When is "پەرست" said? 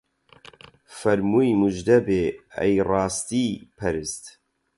3.77-4.23